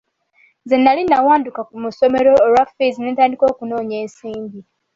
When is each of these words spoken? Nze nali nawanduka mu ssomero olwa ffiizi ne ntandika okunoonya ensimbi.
Nze 0.63 0.75
nali 0.77 1.01
nawanduka 1.05 1.61
mu 1.81 1.89
ssomero 1.91 2.31
olwa 2.45 2.63
ffiizi 2.67 2.99
ne 3.01 3.11
ntandika 3.13 3.43
okunoonya 3.51 3.95
ensimbi. 4.03 4.59